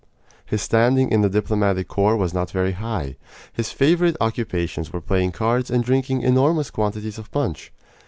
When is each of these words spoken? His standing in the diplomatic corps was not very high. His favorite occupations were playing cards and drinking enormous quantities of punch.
His 0.47 0.63
standing 0.63 1.11
in 1.11 1.21
the 1.21 1.29
diplomatic 1.29 1.87
corps 1.87 2.17
was 2.17 2.33
not 2.33 2.49
very 2.49 2.71
high. 2.71 3.17
His 3.53 3.71
favorite 3.71 4.17
occupations 4.19 4.91
were 4.91 4.99
playing 4.99 5.31
cards 5.33 5.69
and 5.69 5.83
drinking 5.83 6.23
enormous 6.23 6.71
quantities 6.71 7.19
of 7.19 7.29
punch. 7.29 7.71